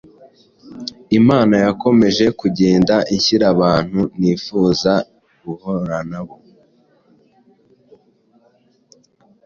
[1.19, 5.05] Imana yakomeje kugenda inshyira abantu ntifuzaga
[5.45, 6.35] guhura na bo.